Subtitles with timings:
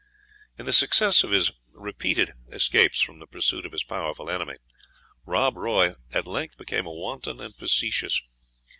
[0.57, 4.55] In the success of his repeated escapes from the pursuit of his powerful enemy,
[5.27, 8.19] Rob Roy at length became wanton and facetious.